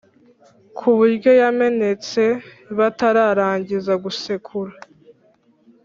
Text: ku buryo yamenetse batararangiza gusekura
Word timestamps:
ku 0.77 0.87
buryo 0.97 1.31
yamenetse 1.41 2.21
batararangiza 2.77 3.93
gusekura 4.03 4.73